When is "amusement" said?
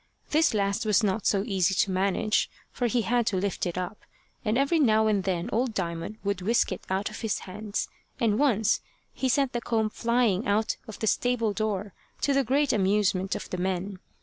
12.73-13.35